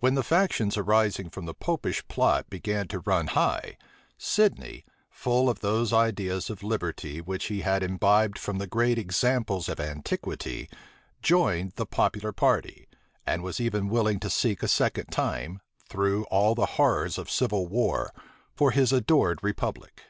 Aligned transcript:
When 0.00 0.16
the 0.16 0.24
factions 0.24 0.76
arising 0.76 1.30
from 1.30 1.44
the 1.46 1.54
Popish 1.54 2.02
plot 2.08 2.50
began 2.50 2.88
to 2.88 2.98
run 2.98 3.28
high, 3.28 3.76
Sidney, 4.18 4.84
full 5.10 5.48
of 5.48 5.60
those 5.60 5.92
ideas 5.92 6.50
of 6.50 6.64
liberty 6.64 7.20
which 7.20 7.44
he 7.44 7.60
had 7.60 7.84
imbibed 7.84 8.36
from 8.36 8.58
the 8.58 8.66
great 8.66 8.98
examples 8.98 9.68
of 9.68 9.78
antiquity, 9.78 10.68
joined 11.22 11.74
the 11.76 11.86
popular 11.86 12.32
party; 12.32 12.88
and 13.24 13.44
was 13.44 13.60
even 13.60 13.88
willing 13.88 14.18
to 14.18 14.28
seek 14.28 14.64
a 14.64 14.66
second 14.66 15.12
time, 15.12 15.60
through 15.88 16.24
all 16.24 16.56
the 16.56 16.66
horrors 16.74 17.16
of 17.16 17.30
civil 17.30 17.68
war, 17.68 18.12
for 18.56 18.72
his 18.72 18.92
adored 18.92 19.38
republic. 19.40 20.02